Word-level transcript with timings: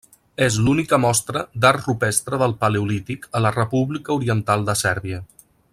És 0.43 0.55
l'única 0.67 0.97
mostra 1.03 1.43
d'art 1.65 1.85
rupestre 1.89 2.41
del 2.43 2.57
Paleolític 2.63 3.29
a 3.39 3.43
la 3.47 3.53
República 3.59 4.17
Oriental 4.21 4.67
de 4.71 4.77
Sèrbia. 4.85 5.21